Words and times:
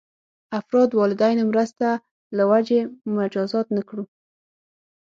افراد 0.59 0.89
والدینو 0.99 1.43
مرسته 1.51 1.87
له 2.37 2.43
وجې 2.51 2.79
مجازات 3.15 3.67
نه 3.75 3.81
کړو. 3.89 4.03